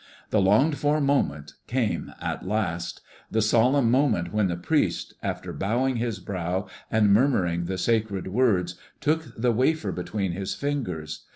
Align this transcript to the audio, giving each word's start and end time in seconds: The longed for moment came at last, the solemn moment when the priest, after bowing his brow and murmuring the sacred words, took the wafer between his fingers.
The 0.31 0.41
longed 0.41 0.79
for 0.79 0.99
moment 0.99 1.53
came 1.67 2.11
at 2.19 2.43
last, 2.43 3.01
the 3.29 3.39
solemn 3.39 3.91
moment 3.91 4.33
when 4.33 4.47
the 4.47 4.55
priest, 4.57 5.13
after 5.21 5.53
bowing 5.53 5.97
his 5.97 6.17
brow 6.19 6.67
and 6.89 7.13
murmuring 7.13 7.65
the 7.65 7.77
sacred 7.77 8.25
words, 8.25 8.73
took 8.99 9.39
the 9.39 9.51
wafer 9.51 9.91
between 9.91 10.31
his 10.31 10.55
fingers. 10.55 11.27